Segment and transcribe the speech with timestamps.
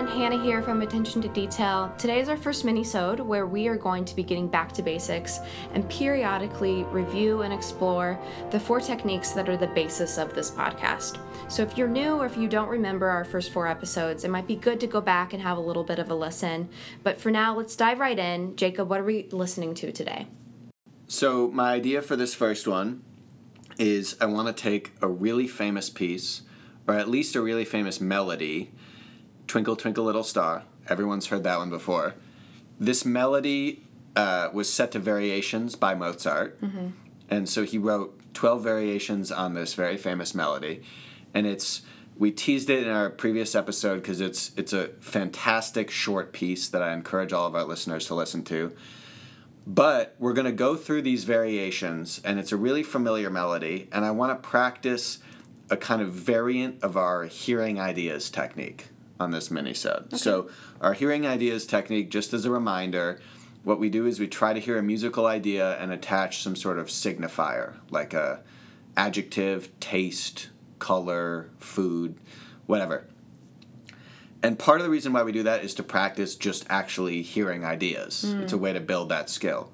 [0.00, 1.92] everyone, Hannah here from Attention to Detail.
[1.98, 5.40] Today is our first mini-sode where we are going to be getting back to basics
[5.74, 8.18] and periodically review and explore
[8.50, 11.18] the four techniques that are the basis of this podcast.
[11.48, 14.46] So if you're new or if you don't remember our first four episodes, it might
[14.46, 16.70] be good to go back and have a little bit of a listen.
[17.02, 18.56] But for now, let's dive right in.
[18.56, 20.28] Jacob, what are we listening to today?
[21.08, 23.02] So my idea for this first one
[23.76, 26.40] is I want to take a really famous piece,
[26.88, 28.72] or at least a really famous melody,
[29.50, 30.62] Twinkle Twinkle Little Star.
[30.88, 32.14] Everyone's heard that one before.
[32.78, 33.82] This melody
[34.14, 36.56] uh, was set to variations by Mozart,
[37.28, 40.84] and so he wrote twelve variations on this very famous melody,
[41.34, 41.82] and it's
[42.16, 46.80] we teased it in our previous episode because it's it's a fantastic short piece that
[46.80, 48.72] I encourage all of our listeners to listen to.
[49.66, 54.04] But we're going to go through these variations, and it's a really familiar melody, and
[54.04, 55.18] I want to practice
[55.70, 58.86] a kind of variant of our hearing ideas technique
[59.20, 60.18] on this mini-sode.
[60.18, 63.20] So, our hearing ideas technique, just as a reminder,
[63.62, 66.78] what we do is we try to hear a musical idea and attach some sort
[66.78, 68.40] of signifier, like a
[68.96, 70.48] adjective, taste,
[70.78, 72.16] color, food,
[72.66, 73.06] whatever.
[74.42, 77.64] And part of the reason why we do that is to practice just actually hearing
[77.64, 78.22] ideas.
[78.22, 78.40] Hmm.
[78.40, 79.70] It's a way to build that skill.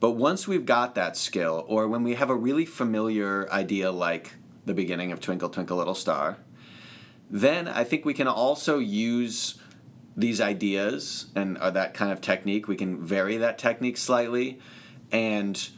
[0.00, 4.32] But once we've got that skill, or when we have a really familiar idea like
[4.64, 6.38] the beginning of Twinkle Twinkle Little Star,
[7.30, 9.58] then I think we can also use
[10.16, 12.66] these ideas and uh, that kind of technique.
[12.66, 14.58] We can vary that technique slightly
[15.12, 15.68] and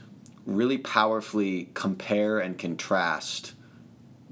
[0.46, 3.54] really powerfully compare and contrast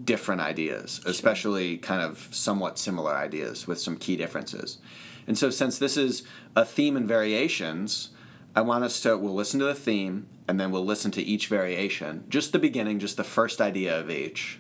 [0.03, 4.79] different ideas, especially kind of somewhat similar ideas with some key differences.
[5.27, 6.23] And so, since this is
[6.57, 8.11] a theme and variations,
[8.57, 11.49] I want us to, we'll listen to the theme and then we'll listen to each
[11.49, 14.59] variation, just the beginning, just the first idea of each.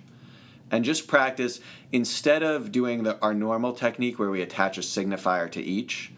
[0.70, 1.60] And just practice,
[1.92, 6.12] instead of doing the, our normal technique where we attach a signifier to each,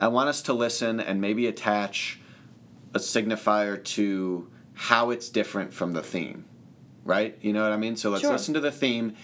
[0.00, 2.20] I want us to listen and maybe attach
[2.94, 6.46] a signifier to how it's different from the theme
[7.04, 7.36] right?
[7.40, 7.96] You know what I mean?
[7.96, 8.32] So let's Sure.
[8.32, 9.14] listen to the theme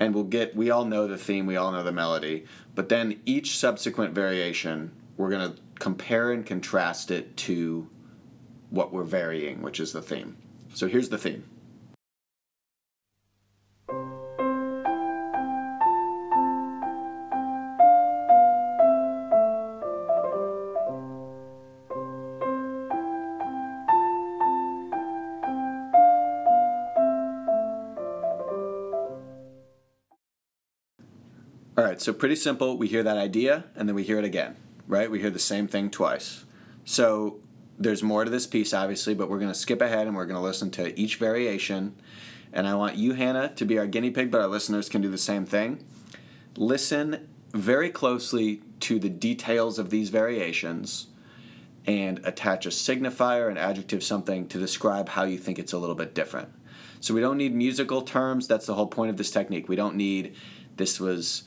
[0.00, 3.20] and we'll get we all know the theme, we all know the melody, but then
[3.26, 7.88] each subsequent variation, we're going to compare and contrast it to
[8.70, 10.36] what we're varying, which is the theme.
[10.72, 11.44] So here's the theme.
[31.94, 32.76] Right, so pretty simple.
[32.76, 34.56] We hear that idea and then we hear it again,
[34.88, 35.08] right?
[35.08, 36.44] We hear the same thing twice.
[36.84, 37.38] So
[37.78, 40.36] there's more to this piece, obviously, but we're going to skip ahead and we're going
[40.36, 41.94] to listen to each variation.
[42.52, 45.08] And I want you, Hannah, to be our guinea pig, but our listeners can do
[45.08, 45.84] the same thing.
[46.56, 51.06] Listen very closely to the details of these variations
[51.86, 55.94] and attach a signifier, an adjective, something to describe how you think it's a little
[55.94, 56.48] bit different.
[56.98, 58.48] So we don't need musical terms.
[58.48, 59.68] That's the whole point of this technique.
[59.68, 60.34] We don't need
[60.76, 61.44] this was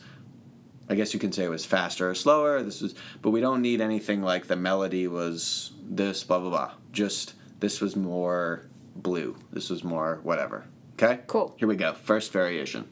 [0.88, 2.62] I guess you can say it was faster or slower.
[2.62, 6.72] This was, but we don't need anything like the melody was this, blah blah blah.
[6.92, 9.36] Just this was more blue.
[9.52, 10.64] This was more whatever.
[10.94, 11.20] Okay.
[11.26, 11.54] Cool.
[11.58, 11.92] Here we go.
[11.92, 12.88] First variation.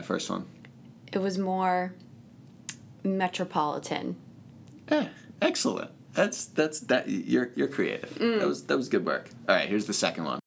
[0.00, 0.46] That first one?
[1.12, 1.92] It was more
[3.04, 4.16] metropolitan.
[4.90, 5.08] Yeah,
[5.42, 5.90] excellent.
[6.14, 7.08] That's that's that.
[7.08, 8.10] You're you're creative.
[8.14, 8.40] Mm.
[8.40, 9.30] That was that was good work.
[9.48, 10.39] All right, here's the second one.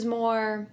[0.00, 0.66] Was more.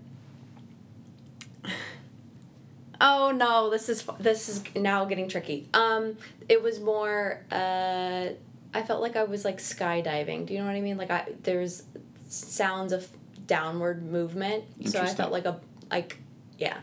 [3.00, 3.70] Oh no!
[3.70, 5.68] This is this is now getting tricky.
[5.74, 6.18] Um,
[6.50, 7.44] it was more.
[7.52, 8.30] Uh,
[8.74, 10.48] I felt like I was like skydiving.
[10.48, 10.98] Do you know what I mean?
[10.98, 11.84] Like I there's
[12.28, 13.08] sounds of
[13.46, 15.60] downward movement, so I felt like a
[15.92, 16.18] like
[16.58, 16.78] yeah.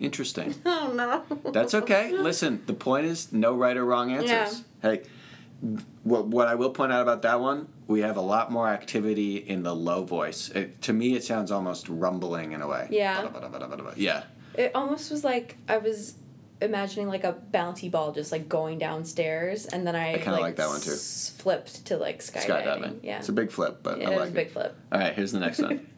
[0.00, 0.54] Interesting.
[0.64, 1.52] Oh no.
[1.52, 2.12] That's okay.
[2.12, 4.64] Listen, the point is no right or wrong answers.
[4.80, 5.02] Hey,
[6.04, 9.36] what what I will point out about that one, we have a lot more activity
[9.36, 10.48] in the low voice.
[10.50, 12.88] It, to me, it sounds almost rumbling in a way.
[12.90, 13.20] Yeah.
[13.96, 14.24] Yeah.
[14.54, 16.14] It almost was like I was
[16.62, 20.56] imagining like a bouncy ball just like going downstairs, and then I, I kinda like
[20.56, 20.92] that one, too.
[20.92, 22.64] s- flipped to like skydiving.
[22.64, 23.00] Skydiving.
[23.02, 23.18] Yeah.
[23.18, 24.76] It's a big flip, but yeah, I it like was a big flip.
[24.92, 25.86] All right, here's the next one.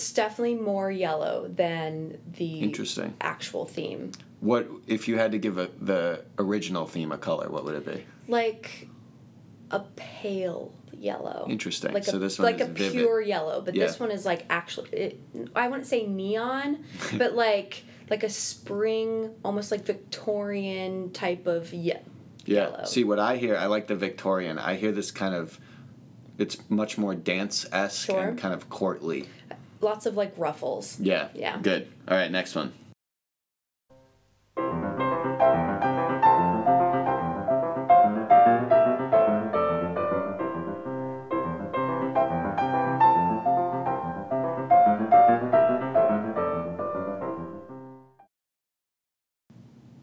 [0.00, 3.12] It's definitely more yellow than the Interesting.
[3.20, 4.12] actual theme.
[4.40, 7.50] What if you had to give a, the original theme a color?
[7.50, 8.04] What would it be?
[8.26, 8.88] Like
[9.70, 11.44] a pale yellow.
[11.50, 11.92] Interesting.
[11.92, 12.92] Like So a, this one like is a vivid.
[12.92, 14.88] pure yellow, but this one is like actually.
[14.90, 15.20] It,
[15.54, 16.82] I wouldn't say neon,
[17.18, 21.92] but like like a spring, almost like Victorian type of ye-
[22.46, 22.70] Yeah.
[22.70, 22.84] yellow.
[22.86, 23.54] See what I hear.
[23.58, 24.58] I like the Victorian.
[24.58, 25.60] I hear this kind of.
[26.38, 28.28] It's much more dance esque Sure.
[28.28, 29.28] and kind of courtly.
[29.80, 30.98] Lots of like ruffles.
[31.00, 31.28] Yeah.
[31.34, 31.58] Yeah.
[31.60, 31.90] Good.
[32.08, 32.30] All right.
[32.30, 32.72] Next one.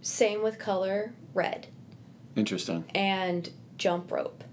[0.01, 1.68] Same with color, red
[2.35, 2.85] Interesting.
[2.95, 4.44] and jump rope.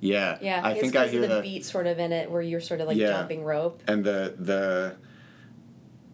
[0.00, 0.38] Yeah.
[0.40, 2.80] Yeah, I think I hear the, the beat sort of in it, where you're sort
[2.80, 3.10] of like Yeah.
[3.12, 3.82] jumping rope.
[3.88, 4.96] and the the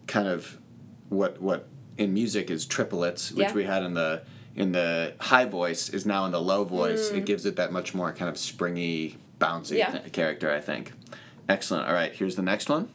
[0.07, 0.57] kind of
[1.09, 1.67] what what
[1.97, 3.53] in music is triplets, which Yeah.
[3.53, 4.23] we had in the
[4.55, 7.09] in the high voice is now in the low voice.
[7.09, 9.77] It gives it that much more kind of springy, bouncy Mm.
[9.77, 9.91] Yeah.
[9.91, 10.51] th- character.
[10.51, 10.93] I think.
[11.49, 11.87] Excellent.
[11.87, 12.11] All right.
[12.13, 12.89] Here's the next one.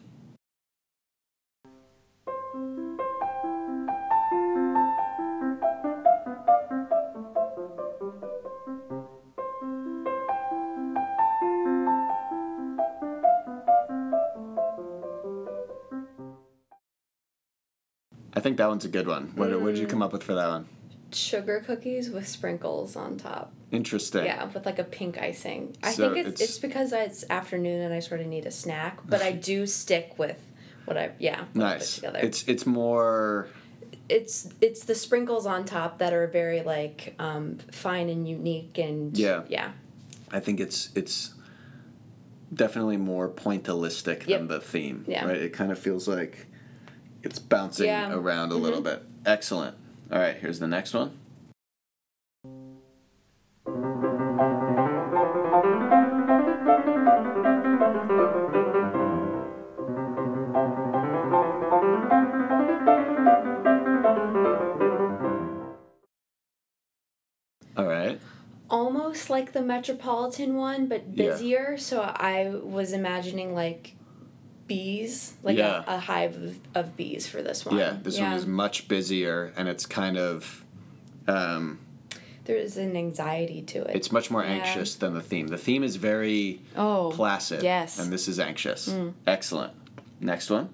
[18.40, 19.32] I think that one's a good one.
[19.34, 19.90] What, what did you Mm.
[19.90, 20.66] come up with for that one?
[21.12, 23.52] Sugar cookies with sprinkles on top.
[23.70, 24.24] Interesting.
[24.24, 25.76] Yeah, with like a pink icing.
[25.82, 28.50] I So think it's, it's- it's because it's afternoon and I sort of need a
[28.50, 30.40] snack, but I do stick with
[30.86, 31.40] what I yeah.
[31.52, 31.96] put Nice.
[31.96, 32.20] together.
[32.22, 33.48] It's it's more
[34.08, 39.16] it's it's the sprinkles on top that are very like um, fine and unique and
[39.18, 39.42] Yeah.
[39.48, 39.72] yeah
[40.32, 41.34] I think it's it's
[42.54, 44.38] definitely more pointillistic Yep.
[44.38, 45.04] than the theme.
[45.06, 45.26] Yeah.
[45.26, 45.36] Right?
[45.36, 46.46] It kind of feels like
[47.22, 48.08] it's bouncing Yeah.
[48.10, 48.18] Mm-hmm.
[48.18, 49.02] around a little bit.
[49.26, 49.76] Excellent.
[50.10, 51.12] All right, here's the next one.
[67.76, 68.20] All right.
[68.68, 71.30] almost like the metropolitan one but Yeah.
[71.32, 71.76] busier.
[71.76, 73.94] So I was imagining like
[74.70, 75.82] bees, like Yeah.
[75.86, 77.76] a, a hive of, of bees for this one.
[77.76, 80.64] Yeah, this one is much busier and it's kind of
[81.26, 81.78] um,
[82.44, 83.96] There is an anxiety to it.
[83.96, 84.50] it's much more Yeah.
[84.58, 85.48] anxious than the theme.
[85.48, 87.62] The theme is very oh placid.
[87.64, 87.98] yes.
[87.98, 88.88] And this is anxious.
[88.88, 89.12] Mm.
[89.26, 89.72] Excellent.
[90.20, 90.68] Next one.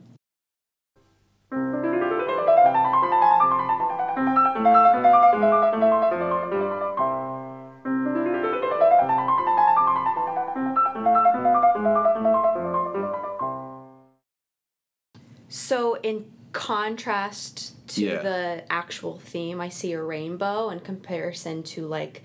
[15.67, 18.23] So in contrast to Yeah.
[18.23, 22.23] the actual theme, I see a rainbow in comparison to like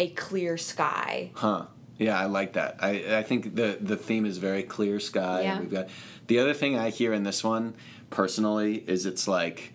[0.00, 1.30] a clear sky.
[1.34, 1.66] Huh.
[1.96, 2.78] Yeah, I like that.
[2.80, 5.42] I, I think the the theme is very clear sky.
[5.42, 5.60] Yeah.
[5.60, 5.88] We've got
[6.26, 7.74] the other thing I hear in this one
[8.10, 9.72] personally is it's like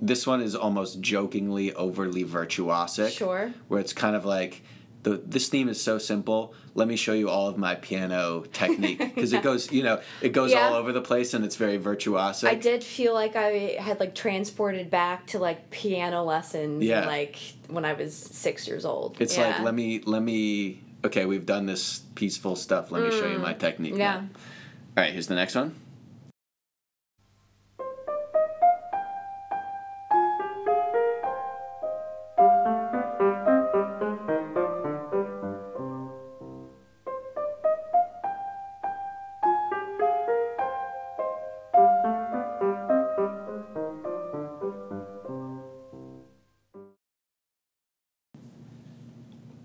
[0.00, 3.10] this one is almost jokingly overly virtuosic.
[3.10, 3.52] Sure.
[3.66, 4.62] Where it's kind of like
[5.10, 6.54] the this theme is so simple.
[6.74, 10.30] Let me show you all of my piano technique because it goes, you know, it
[10.30, 10.68] goes Yeah.
[10.68, 12.48] all over the place and it's very virtuosic.
[12.48, 17.06] I did feel like I had like transported back to like piano lessons Yeah.
[17.06, 17.36] like
[17.68, 19.16] when I was six years old.
[19.20, 19.48] It's Yeah.
[19.48, 22.90] like let me let me okay, we've done this peaceful stuff.
[22.90, 23.94] Let me show you my technique.
[23.94, 23.98] Mm.
[23.98, 24.14] Yeah.
[24.14, 24.18] now.
[24.96, 25.74] All right, here's the next one.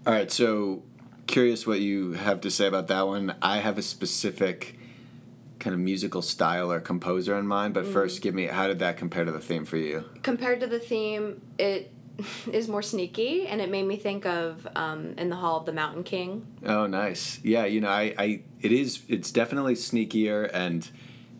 [0.06, 0.84] All right, so
[1.28, 3.36] curious what you have to say about that one.
[3.42, 4.78] I have a specific
[5.60, 8.98] kind of musical style or composer in mind, but first give me how did that
[8.98, 10.04] compare to the theme for you?
[10.22, 11.90] Compared to the theme, it
[12.52, 15.72] is more sneaky, and it made me think of um, in the Hall of the
[15.72, 16.46] Mountain King.
[16.66, 17.40] Oh, nice.
[17.42, 20.90] Yeah, you know, I, I it is it's definitely sneakier and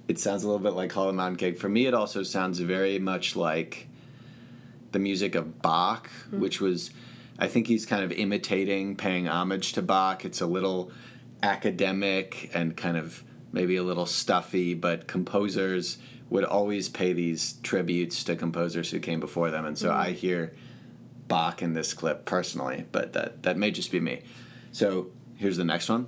[0.08, 1.60] it sounds a little bit like Hollow Mountain Cake.
[1.60, 3.90] For me, it also sounds very much like
[4.94, 6.92] the music of Bach, which was,
[7.40, 10.24] I think he's kind of imitating, paying homage to Bach.
[10.26, 10.92] It's a little
[11.42, 15.98] academic and kind of maybe a little stuffy, but composers
[16.30, 19.66] would always pay these tributes to composers who came before them.
[19.66, 20.02] And so mm-hmm.
[20.02, 20.56] I hear
[21.28, 24.22] Bach in this clip personally, but that, that may just be me.
[24.72, 26.08] So here's the next one.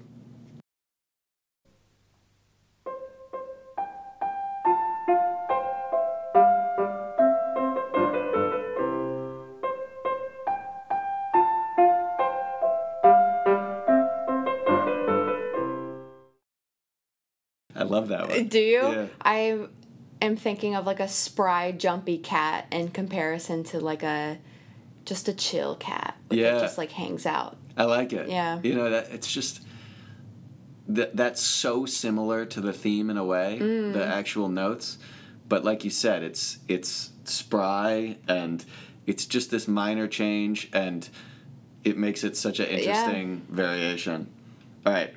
[17.95, 18.47] Love that one.
[18.47, 18.81] Do you?
[18.81, 19.05] Yeah.
[19.21, 19.59] I
[20.21, 24.37] am thinking of like a spry, jumpy cat in comparison to like a
[25.05, 26.53] just a chill cat like, Yeah.
[26.55, 27.57] that just like hangs out.
[27.77, 28.29] I like it.
[28.29, 28.59] Yeah.
[28.63, 29.61] You know that it's just
[30.87, 33.93] that that's so similar to the theme in a way, Mm.
[33.93, 34.97] the actual notes.
[35.47, 38.63] But like you said, it's it's spry and
[39.05, 41.07] it's just this minor change and
[41.83, 44.27] it makes it such an interesting variation.
[44.85, 45.13] All right.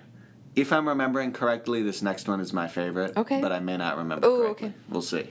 [0.57, 3.17] If I'm remembering correctly, this next one is my favorite.
[3.17, 3.41] Okay.
[3.41, 4.69] But I may not remember correctly.
[4.69, 4.75] okay.
[4.89, 5.31] We'll see.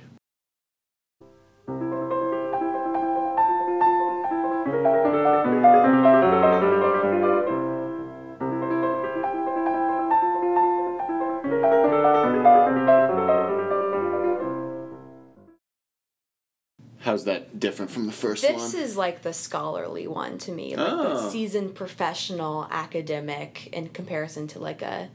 [17.07, 18.59] How's that different from the first This one?
[18.59, 21.29] This is like the scholarly one to me, like the Oh.
[21.29, 25.07] seasoned professional academic in comparison to like a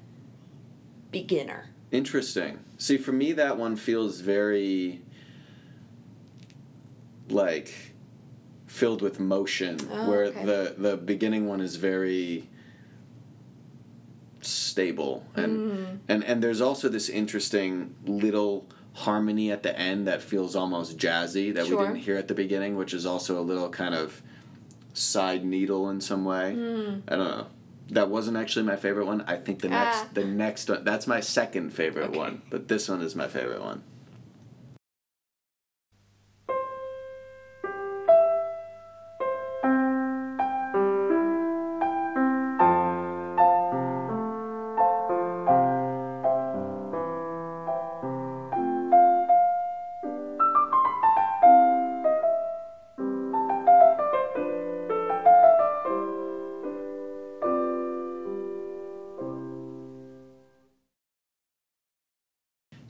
[1.11, 1.68] beginner.
[1.90, 2.61] Interesting.
[2.78, 5.02] See, for me, that one feels very
[7.28, 7.75] like
[8.66, 10.46] filled with motion, Oh, where okay.
[10.46, 12.49] the the beginning one is very
[14.40, 15.99] stable, and Mm.
[16.08, 21.54] and and there's also this interesting little harmony at the end that feels almost jazzy
[21.54, 21.78] that Sure.
[21.78, 24.20] we didn't hear at the beginning, which is also a little kind of
[24.94, 26.54] side needle in some way.
[26.56, 27.02] Mm.
[27.08, 27.46] I don't know.
[27.90, 29.22] That wasn't actually my favorite one.
[29.26, 30.08] I think the next Ah.
[30.14, 32.18] the next one that's my second favorite Okay.
[32.18, 33.82] one, but this one is my favorite one.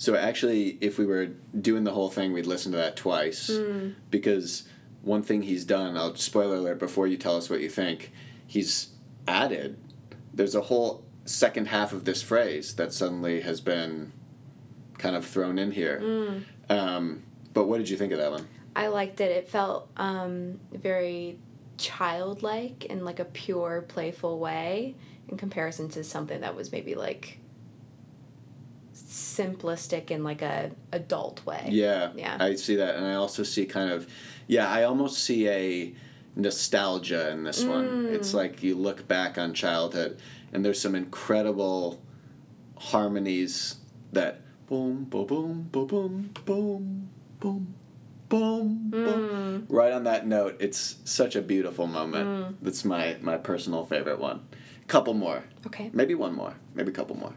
[0.03, 1.27] So actually, if we were
[1.61, 3.49] doing the whole thing, we'd listen to that twice
[4.11, 4.65] because
[5.03, 5.97] one thing he's done.
[5.97, 8.11] I'll spoiler alert before you tell us what you think.
[8.45, 8.89] He's
[9.29, 9.79] added.
[10.35, 14.13] There's a whole second half of this phrase that suddenly has been
[14.99, 16.43] kind of thrown in here.
[16.69, 17.23] Um,
[17.55, 18.49] but what did you think of that one?
[18.75, 19.31] I liked it.
[19.31, 21.39] It felt um, very
[21.79, 24.97] childlike in like a pure, playful way
[25.29, 27.39] in comparison to something that was maybe like
[28.95, 31.67] simplistic in like a adult way.
[31.71, 32.37] Yeah, Yeah.
[32.39, 34.07] I see that, and I also see kind of,
[34.47, 35.95] yeah, I almost see a
[36.37, 37.87] nostalgia in this one.
[38.07, 38.15] Mm.
[38.15, 40.19] It's like you look back on childhood,
[40.53, 42.01] and there's some incredible
[42.79, 43.77] harmonies
[44.13, 47.09] that boom, boom, boom, boom, boom, boom,
[47.41, 47.75] boom.
[48.29, 49.67] Boom, boom.
[49.69, 52.63] Right on that note, it's such a beautiful moment.
[52.63, 54.41] That's my my personal favorite one.
[54.87, 55.91] Couple more, Okay.
[55.93, 57.35] maybe one more, maybe a couple more.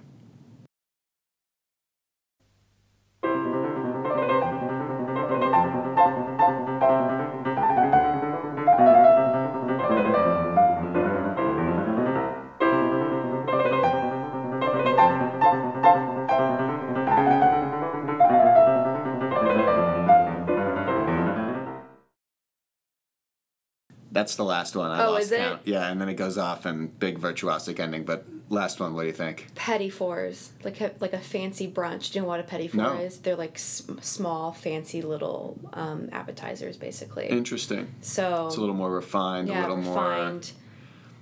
[24.15, 24.89] That's the last one.
[24.91, 25.37] I Oh, lost is it?
[25.39, 25.61] count.
[25.65, 28.05] Yeah, and then it goes off and big virtuosic ending.
[28.05, 29.47] But last one, what do you think?
[29.55, 32.11] Petit fours, like a, like a fancy brunch.
[32.13, 32.93] Do you know what a petit four No.
[32.99, 33.17] is?
[33.19, 37.27] They're like s- small, fancy little um, appetizers, basically.
[37.27, 37.93] Interesting.
[38.01, 40.53] so It's a little more refined, yeah, a little refined,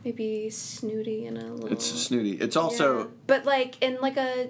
[0.05, 1.71] maybe snooty and a little.
[1.73, 2.33] It's snooty.
[2.33, 3.05] It's also Yeah.
[3.25, 4.49] but like in like a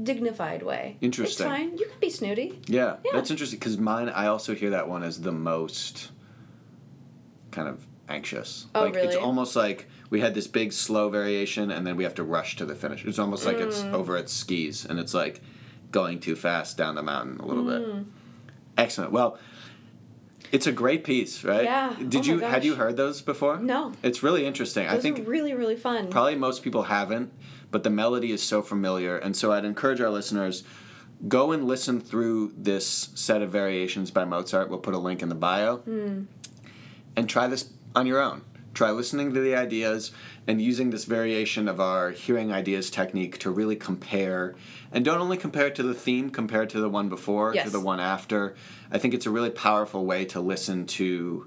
[0.00, 0.96] dignified way.
[1.00, 1.46] Interesting.
[1.46, 1.76] It's fine.
[1.76, 2.60] You can be snooty.
[2.66, 3.10] yeah, Yeah.
[3.14, 4.08] that's interesting because mine.
[4.08, 6.10] I also hear that one as the most
[7.52, 8.66] kind of anxious.
[8.74, 12.14] Oh, like it's almost like we had this big slow variation and then we have
[12.16, 13.04] to rush to the finish.
[13.04, 13.92] It's almost like it's Mm.
[13.94, 15.40] over at skis and it's like
[15.92, 17.68] going too fast down the mountain a little Mm.
[17.96, 18.04] bit.
[18.76, 19.12] Excellent.
[19.12, 19.38] Well,
[20.50, 21.64] it's a great piece, right?
[21.64, 21.94] Yeah.
[21.98, 23.58] Did Oh you had you heard those before?
[23.58, 23.92] No.
[24.02, 24.86] It's really interesting.
[24.88, 26.08] I think really really fun.
[26.08, 27.32] Probably most people haven't,
[27.70, 30.64] but the melody is so familiar, and so I'd encourage our listeners
[31.28, 34.68] go and listen through this set of variations by Mozart.
[34.68, 35.80] We'll put a link in the bio,
[37.16, 38.42] and try this on your own.
[38.74, 40.12] Try listening to the ideas
[40.46, 44.54] and using this variation of our hearing ideas technique to really compare.
[44.90, 47.70] And don't only compare it to the theme, compare it to the one before, to
[47.70, 48.54] the one after.
[48.90, 51.46] I think it's a really powerful way to listen to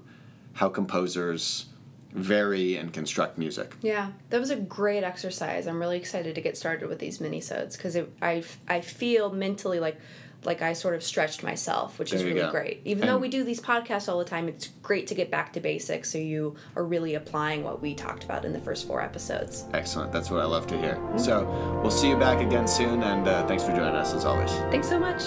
[0.54, 1.66] how composers
[2.12, 3.74] vary and construct music.
[3.82, 5.66] Yeah, that was a great exercise.
[5.66, 9.98] I'm really excited to get started with these minisodes because I I feel mentally like
[10.46, 12.50] like I sort of stretched myself, which is really go.
[12.50, 12.80] great.
[12.84, 15.60] Even though we do these podcasts all the time, it's great to get back to
[15.60, 19.66] basics so you are really applying what we talked about in the first four episodes.
[19.74, 20.12] Excellent.
[20.12, 20.98] That's what I love to hear.
[21.16, 21.44] So
[21.82, 24.50] we'll see you back again soon, and uh, thanks for joining us as always.
[24.70, 25.22] Thanks so much.